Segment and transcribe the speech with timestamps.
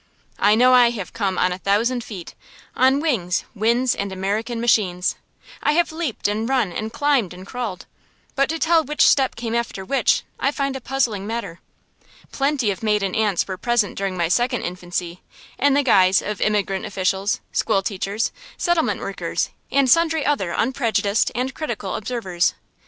[0.39, 2.33] I know I have come on a thousand feet,
[2.75, 5.13] on wings, winds and American machines,
[5.61, 7.85] I have leaped and run and climbed and crawled,
[8.33, 11.59] but to tell which step came after which I find a puzzling matter.
[12.31, 15.21] Plenty of maiden aunts were present during my second infancy,
[15.59, 21.53] in the guise of immigrant officials, school teachers, settlement workers, and sundry other unprejudiced and
[21.53, 22.55] critical observers.